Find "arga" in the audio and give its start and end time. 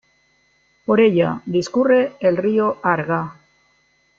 2.81-3.37